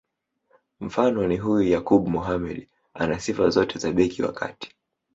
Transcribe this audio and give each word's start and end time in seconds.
Mfano 0.79 1.27
ni 1.27 1.37
huyu 1.37 1.69
Yakub 1.71 2.07
Mohamed 2.07 2.67
ana 2.93 3.19
sifa 3.19 3.49
zote 3.49 3.79
za 3.79 3.91
beki 3.91 4.23
wa 4.23 4.33
kati 4.33 4.75